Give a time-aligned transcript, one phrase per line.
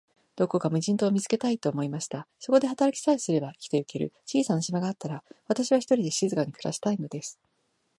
[0.35, 2.27] どこか無人島を見つけたい、と思いました。
[2.39, 7.39] そこで働きさえすれば、生きてゆける小さな島があったら、私は、ひとりで静かに暮したいのです。